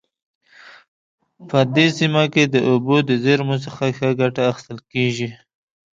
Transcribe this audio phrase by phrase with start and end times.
[1.49, 5.29] په دې سیمه کې د اوبو د زیرمو څخه ښه ګټه اخیستل کیږي